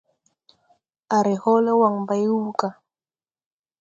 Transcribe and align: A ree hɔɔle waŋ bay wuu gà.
A 1.15 1.17
ree 1.25 1.41
hɔɔle 1.43 1.71
waŋ 1.81 1.95
bay 2.07 2.23
wuu 2.31 2.49
gà. 2.59 2.69